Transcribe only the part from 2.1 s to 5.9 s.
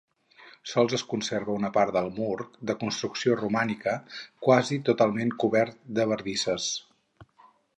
mur, de construcció romànica, quasi totalment cobert